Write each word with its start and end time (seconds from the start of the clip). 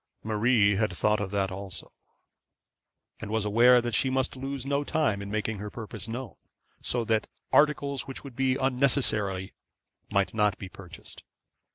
Marie 0.23 0.77
had 0.77 0.91
thought 0.91 1.19
of 1.19 1.29
that 1.29 1.51
also, 1.51 1.91
and 3.19 3.29
was 3.29 3.45
aware 3.45 3.79
that 3.81 3.93
she 3.93 4.09
must 4.09 4.35
lose 4.35 4.65
no 4.65 4.83
time 4.83 5.21
in 5.21 5.29
making 5.29 5.59
her 5.59 5.69
purpose 5.69 6.07
known, 6.07 6.33
so 6.81 7.05
that 7.05 7.27
articles 7.53 8.07
which 8.07 8.23
would 8.23 8.35
be 8.35 8.55
unnecessary 8.55 9.53
might 10.11 10.33
not 10.33 10.57
be 10.57 10.67
purchased. 10.69 11.21